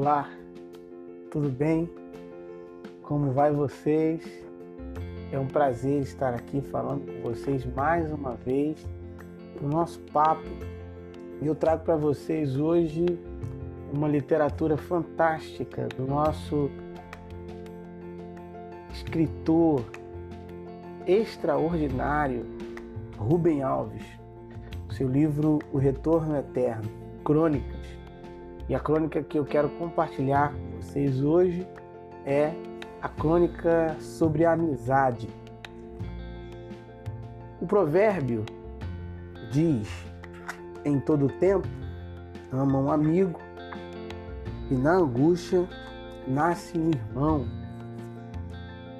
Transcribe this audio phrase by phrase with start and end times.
[0.00, 0.30] Olá,
[1.28, 1.90] tudo bem?
[3.02, 4.22] Como vai vocês?
[5.32, 8.86] É um prazer estar aqui falando com vocês mais uma vez
[9.60, 10.46] no nosso papo.
[11.42, 13.06] Eu trago para vocês hoje
[13.92, 16.70] uma literatura fantástica do nosso
[18.92, 19.84] escritor
[21.08, 22.46] extraordinário
[23.16, 24.06] Rubem Alves.
[24.92, 26.88] Seu livro O Retorno Eterno,
[27.24, 27.77] Crônicas.
[28.68, 31.66] E a crônica que eu quero compartilhar com vocês hoje
[32.26, 32.52] é
[33.00, 35.26] a crônica sobre a amizade.
[37.62, 38.44] O provérbio
[39.50, 39.88] diz:
[40.84, 41.66] em todo tempo
[42.52, 43.40] ama um amigo
[44.70, 45.66] e na angústia
[46.26, 47.46] nasce um irmão.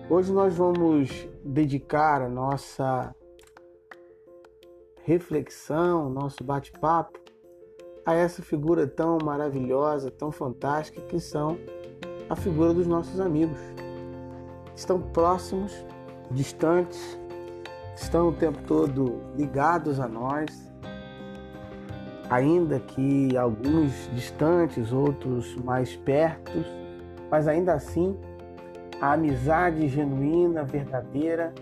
[0.08, 3.14] Hoje nós vamos dedicar a nossa
[5.05, 7.27] reflexão, nosso bate-papo
[8.08, 11.58] a essa figura tão maravilhosa, tão fantástica que são
[12.30, 13.58] a figura dos nossos amigos.
[14.74, 15.74] Estão próximos,
[16.30, 17.20] distantes,
[17.94, 20.72] estão o tempo todo ligados a nós,
[22.30, 26.64] ainda que alguns distantes, outros mais perto,
[27.30, 28.18] mas ainda assim
[29.02, 31.52] a amizade genuína, verdadeira,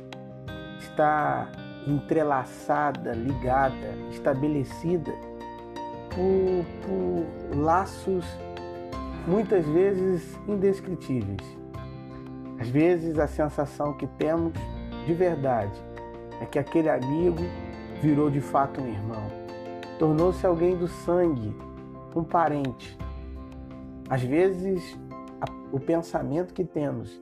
[0.78, 1.50] está
[1.88, 5.12] entrelaçada, ligada, estabelecida
[6.16, 8.24] por, por laços
[9.26, 11.42] muitas vezes indescritíveis.
[12.58, 14.54] Às vezes a sensação que temos
[15.04, 15.78] de verdade
[16.40, 17.42] é que aquele amigo
[18.00, 19.30] virou de fato um irmão,
[19.98, 21.54] tornou-se alguém do sangue,
[22.14, 22.96] um parente.
[24.08, 24.98] Às vezes
[25.72, 27.20] o pensamento que temos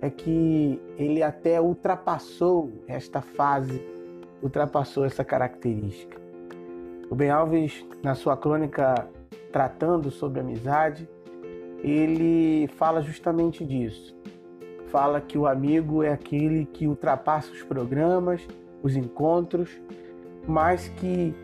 [0.00, 3.80] é que ele até ultrapassou esta fase,
[4.42, 6.21] ultrapassou essa característica.
[7.14, 9.08] Ben Alves, na sua crônica
[9.52, 11.08] tratando sobre amizade,
[11.82, 14.16] ele fala justamente disso.
[14.88, 18.46] Fala que o amigo é aquele que ultrapassa os programas,
[18.82, 19.70] os encontros,
[20.46, 21.34] mas que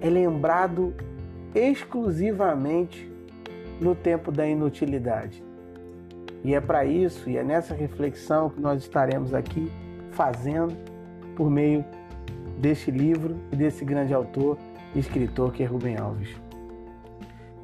[0.00, 0.94] é lembrado
[1.54, 3.10] exclusivamente
[3.80, 5.42] no tempo da inutilidade.
[6.44, 9.70] E é para isso, e é nessa reflexão que nós estaremos aqui
[10.12, 10.76] fazendo
[11.36, 11.84] por meio
[12.58, 14.58] deste livro e desse grande autor
[14.94, 16.30] e escritor que é Rubem Alves.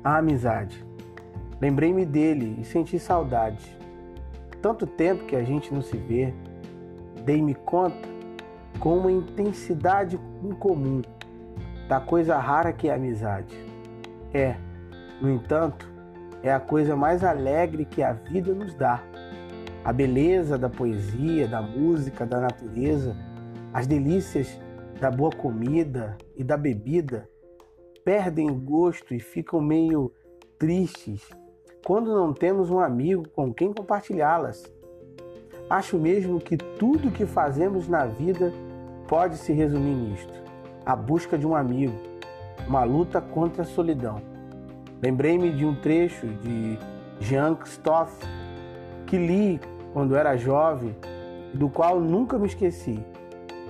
[0.03, 0.85] A amizade.
[1.61, 3.77] Lembrei-me dele e senti saudade.
[4.63, 6.33] Tanto tempo que a gente não se vê,
[7.25, 8.09] dei-me conta
[8.79, 11.03] com uma intensidade incomum
[11.89, 13.55] da coisa rara que é a amizade.
[14.33, 14.57] É,
[15.21, 15.91] no entanto,
[16.43, 19.03] é a coisa mais alegre que a vida nos dá.
[19.85, 23.17] A beleza da poesia, da música, da natureza,
[23.73, 24.59] as delícias
[25.01, 27.29] da boa comida e da bebida
[28.05, 30.13] perdem o gosto e ficam meio
[30.59, 31.29] tristes
[31.85, 34.73] quando não temos um amigo com quem compartilhá-las.
[35.69, 38.53] Acho mesmo que tudo que fazemos na vida
[39.09, 40.33] pode se resumir nisto:
[40.85, 41.95] a busca de um amigo,
[42.67, 44.21] uma luta contra a solidão.
[45.03, 46.79] Lembrei-me de um trecho de
[47.21, 48.27] Jean Christophe
[49.07, 49.61] que li
[49.93, 50.95] quando era jovem,
[51.53, 52.99] do qual nunca me esqueci.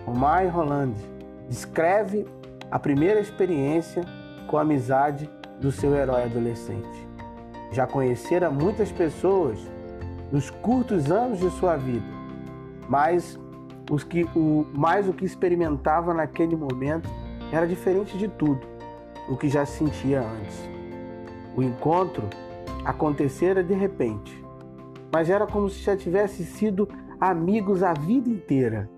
[0.07, 0.95] Romain Roland
[1.49, 2.27] descreve
[2.71, 4.05] a primeira experiência
[4.47, 5.29] com a amizade
[5.61, 7.09] do seu herói adolescente.
[7.73, 9.59] Já conhecera muitas pessoas
[10.31, 12.07] nos curtos anos de sua vida,
[12.89, 13.39] mas
[13.91, 17.09] os que o mais o que experimentava naquele momento
[17.53, 18.61] era diferente de tudo
[19.29, 20.69] o que já sentia antes.
[21.57, 22.29] O encontro
[22.85, 24.45] acontecera de repente,
[25.13, 26.89] mas era como se já tivessem sido
[27.21, 28.91] amigos a vida inteira.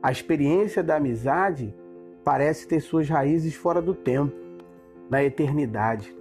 [0.00, 1.74] A experiência da amizade
[2.24, 4.32] parece ter suas raízes fora do tempo,
[5.10, 6.14] na eternidade.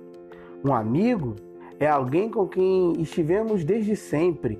[0.65, 1.35] Um amigo
[1.79, 4.59] é alguém com quem estivemos desde sempre.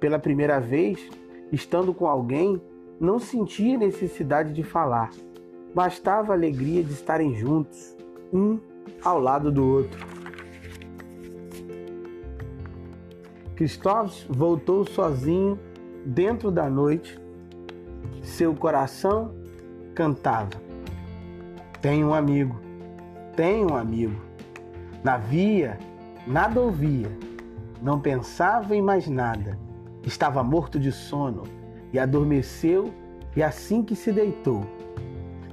[0.00, 0.98] Pela primeira vez,
[1.52, 2.60] estando com alguém,
[2.98, 5.10] não sentia necessidade de falar.
[5.72, 7.96] Bastava a alegria de estarem juntos,
[8.32, 8.58] um
[9.04, 9.98] ao lado do outro.
[13.54, 15.58] Cristóvão voltou sozinho
[16.04, 17.20] dentro da noite.
[18.22, 19.34] Seu coração
[19.94, 20.50] cantava:
[21.80, 22.60] Tenho um amigo,
[23.34, 24.20] tenho um amigo.
[25.02, 25.78] Na via,
[26.26, 27.10] nada ouvia,
[27.80, 29.58] não pensava em mais nada.
[30.04, 31.44] Estava morto de sono
[31.92, 32.92] e adormeceu,
[33.36, 34.62] e assim que se deitou.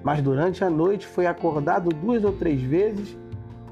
[0.04, 3.18] Mas durante a noite foi acordado duas ou três vezes,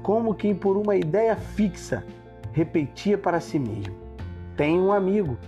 [0.02, 2.04] como que por uma ideia fixa,
[2.52, 3.94] repetia para si mesmo:
[4.56, 5.38] tem um amigo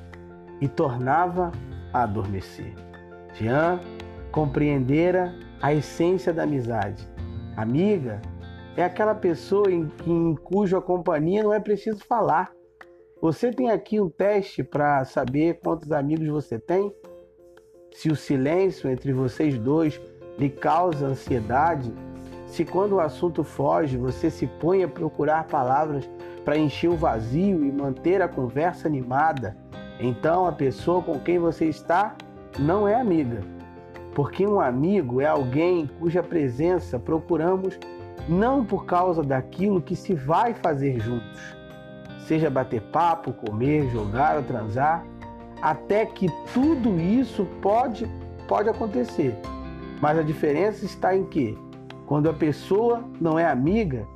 [0.60, 1.52] e tornava
[1.92, 2.85] a adormecer.
[3.38, 3.80] Jean
[4.32, 7.06] compreendera a essência da amizade.
[7.56, 8.20] Amiga
[8.76, 12.52] é aquela pessoa em, em cuja companhia não é preciso falar.
[13.20, 16.92] Você tem aqui um teste para saber quantos amigos você tem?
[17.92, 19.98] Se o silêncio entre vocês dois
[20.38, 21.92] lhe causa ansiedade,
[22.46, 26.08] se quando o assunto foge você se põe a procurar palavras
[26.44, 29.56] para encher o vazio e manter a conversa animada,
[29.98, 32.14] então a pessoa com quem você está
[32.58, 33.40] não é amiga.
[34.14, 37.78] Porque um amigo é alguém cuja presença procuramos
[38.28, 41.56] não por causa daquilo que se vai fazer juntos,
[42.26, 45.04] seja bater papo, comer, jogar ou transar,
[45.62, 48.08] até que tudo isso pode
[48.48, 49.34] pode acontecer.
[50.00, 51.58] Mas a diferença está em que
[52.06, 54.06] quando a pessoa não é amiga,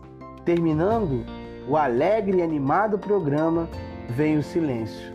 [0.44, 1.24] terminando
[1.68, 3.68] o alegre e animado programa,
[4.08, 5.12] vem o silêncio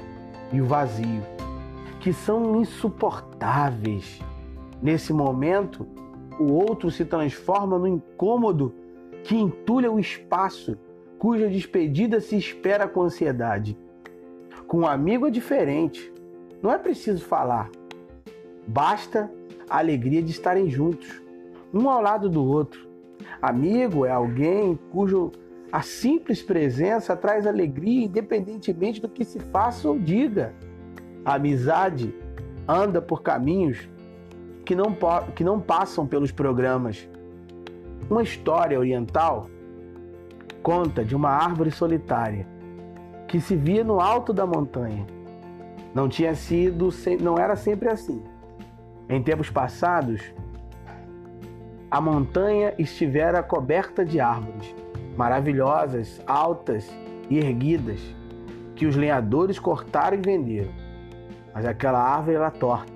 [0.51, 1.21] e o vazio,
[2.05, 4.21] que são insuportáveis.
[4.79, 5.87] Nesse momento,
[6.39, 8.75] o outro se transforma no incômodo
[9.23, 10.77] que entulha o espaço,
[11.17, 13.75] cuja despedida se espera com ansiedade.
[14.67, 16.13] Com um amigo é diferente.
[16.61, 17.71] Não é preciso falar.
[18.67, 19.27] Basta
[19.67, 21.23] a alegria de estarem juntos,
[21.73, 22.87] um ao lado do outro.
[23.41, 25.31] Amigo é alguém cujo
[25.71, 30.53] a simples presença traz alegria, independentemente do que se faça ou diga.
[31.25, 32.13] A amizade
[32.67, 33.89] anda por caminhos
[34.63, 34.95] que não,
[35.35, 37.09] que não passam pelos programas,
[38.09, 39.47] uma história oriental
[40.61, 42.47] conta de uma árvore solitária
[43.27, 45.05] que se via no alto da montanha.
[45.93, 46.89] Não tinha sido,
[47.21, 48.23] não era sempre assim.
[49.09, 50.21] Em tempos passados,
[51.89, 54.75] a montanha estivera coberta de árvores
[55.15, 56.89] maravilhosas, altas
[57.29, 57.99] e erguidas,
[58.75, 60.84] que os lenhadores cortaram e venderam.
[61.55, 62.91] Mas aquela árvore era torta.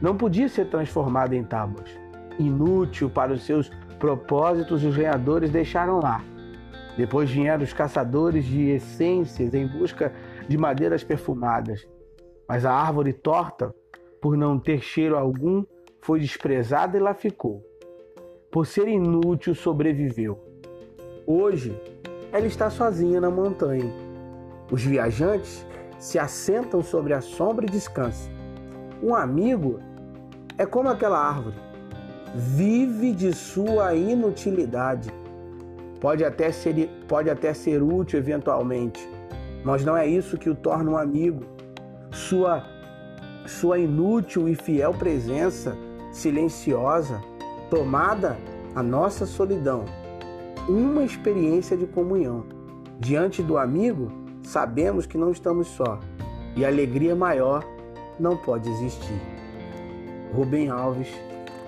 [0.00, 1.90] Não podia ser transformada em tábuas.
[2.38, 3.68] Inútil para os seus
[3.98, 6.22] propósitos os lenhadores deixaram lá.
[6.96, 10.12] Depois vieram os caçadores de essências em busca
[10.46, 11.84] de madeiras perfumadas.
[12.48, 13.74] Mas a árvore torta,
[14.22, 15.64] por não ter cheiro algum,
[16.00, 17.64] foi desprezada e lá ficou.
[18.50, 20.38] Por ser inútil, sobreviveu.
[21.26, 21.76] Hoje,
[22.32, 23.92] ela está sozinha na montanha.
[24.70, 25.66] Os viajantes
[25.98, 28.30] se assentam sobre a sombra e descansam.
[29.02, 29.80] Um amigo
[30.56, 31.56] é como aquela árvore
[32.34, 35.10] vive de sua inutilidade.
[36.00, 39.08] Pode até ser, pode até ser útil eventualmente,
[39.64, 41.42] mas não é isso que o torna um amigo.
[42.12, 42.64] Sua,
[43.46, 45.76] sua inútil e fiel presença,
[46.12, 47.20] silenciosa,
[47.68, 48.36] tomada
[48.74, 49.84] a nossa solidão,
[50.68, 52.44] uma experiência de comunhão.
[53.00, 54.10] Diante do amigo,
[54.48, 56.00] sabemos que não estamos só
[56.56, 57.62] e alegria maior
[58.18, 59.20] não pode existir.
[60.34, 61.08] Rubem Alves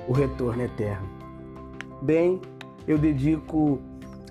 [0.08, 1.06] o retorno eterno.
[2.00, 2.40] Bem,
[2.88, 3.78] eu dedico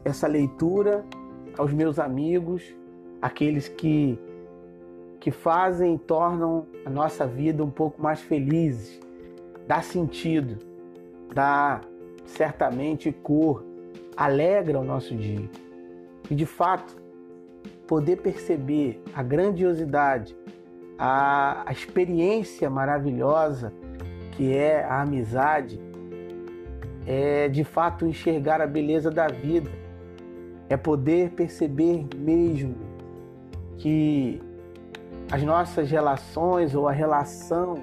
[0.03, 1.05] essa leitura
[1.57, 2.63] aos meus amigos,
[3.21, 4.17] aqueles que
[5.19, 9.01] que fazem e tornam a nossa vida um pouco mais felizes,
[9.67, 10.57] dá sentido,
[11.33, 11.81] dá
[12.25, 13.65] certamente cor,
[14.15, 15.49] alegra o nosso dia.
[16.31, 16.95] E de fato,
[17.89, 20.37] poder perceber a grandiosidade,
[20.95, 23.73] a, a experiência maravilhosa
[24.33, 25.81] que é a amizade,
[27.07, 29.71] é de fato enxergar a beleza da vida,
[30.69, 32.75] é poder perceber mesmo
[33.79, 34.39] que
[35.31, 37.81] as nossas relações ou a relação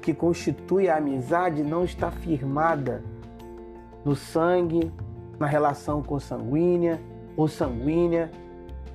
[0.00, 3.02] que constitui a amizade não está firmada
[4.04, 4.92] no sangue,
[5.36, 7.00] na relação consanguínea
[7.36, 8.30] ou sanguínea,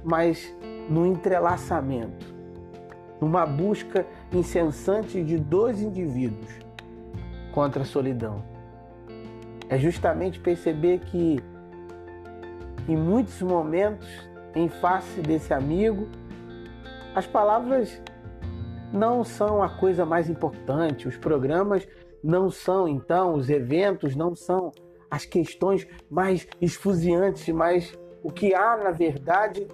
[0.04, 0.56] mas
[0.90, 2.26] no entrelaçamento,
[3.22, 6.50] numa busca incessante de dois indivíduos
[7.52, 8.44] contra a solidão.
[9.68, 11.40] É justamente perceber que,
[12.88, 14.08] em muitos momentos,
[14.56, 16.08] em face desse amigo,
[17.14, 18.02] as palavras
[18.92, 21.88] não são a coisa mais importante, os programas
[22.24, 24.72] não são, então, os eventos não são
[25.10, 29.68] as questões mais esfuziantes, mas o que há, na verdade,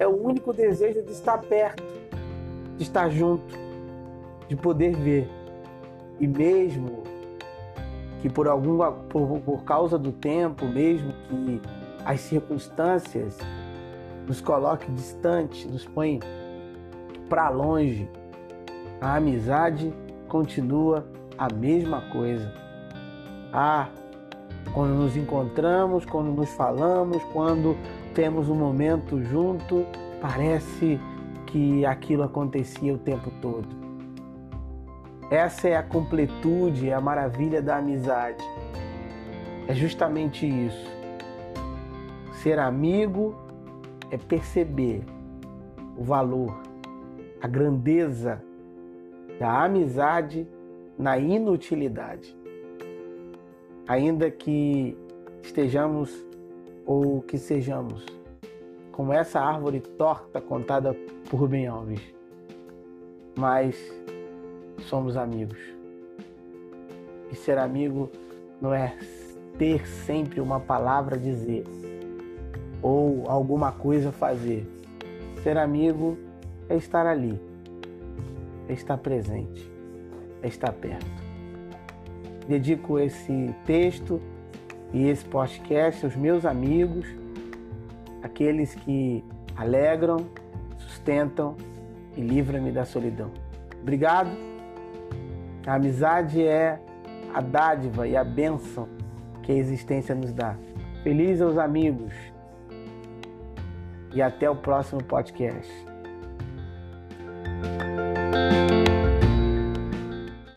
[0.00, 1.84] é o único desejo de estar perto,
[2.76, 3.54] de estar junto,
[4.48, 5.28] de poder ver.
[6.18, 7.02] E mesmo
[8.22, 11.60] que por alguma por, por causa do tempo, mesmo que
[12.04, 13.38] as circunstâncias
[14.26, 16.18] nos coloquem distante, nos põe
[17.28, 18.08] para longe,
[19.02, 19.92] a amizade
[20.28, 22.50] continua a mesma coisa.
[23.52, 23.88] Ah,
[24.72, 27.76] quando nos encontramos, quando nos falamos, quando
[28.14, 29.84] temos um momento junto,
[30.20, 31.00] parece
[31.46, 33.68] que aquilo acontecia o tempo todo.
[35.30, 38.42] Essa é a completude, é a maravilha da amizade.
[39.68, 40.90] É justamente isso.
[42.42, 43.34] Ser amigo
[44.10, 45.04] é perceber
[45.96, 46.60] o valor,
[47.40, 48.42] a grandeza
[49.38, 50.48] da amizade
[50.98, 52.36] na inutilidade.
[53.90, 54.96] Ainda que
[55.42, 56.14] estejamos
[56.86, 58.06] ou que sejamos
[58.92, 60.94] como essa árvore torta contada
[61.28, 62.00] por Rubem Alves,
[63.36, 63.74] mas
[64.82, 65.58] somos amigos.
[67.32, 68.08] E ser amigo
[68.62, 68.96] não é
[69.58, 71.64] ter sempre uma palavra a dizer
[72.80, 74.64] ou alguma coisa a fazer.
[75.42, 76.16] Ser amigo
[76.68, 77.40] é estar ali,
[78.68, 79.68] é estar presente,
[80.44, 81.19] é estar perto.
[82.50, 84.20] Dedico esse texto
[84.92, 87.06] e esse podcast aos meus amigos,
[88.24, 90.16] aqueles que alegram,
[90.76, 91.56] sustentam
[92.16, 93.30] e livram-me da solidão.
[93.80, 94.30] Obrigado.
[95.64, 96.80] A amizade é
[97.32, 98.88] a dádiva e a bênção
[99.44, 100.56] que a existência nos dá.
[101.04, 102.12] Feliz aos amigos
[104.12, 105.89] e até o próximo podcast.